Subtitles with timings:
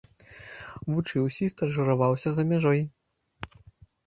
[0.93, 2.81] Вучыўся і стажыраваўся за мяжой.